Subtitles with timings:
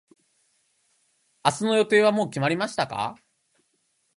[1.45, 3.19] 明日の予定はもう決まりましたか。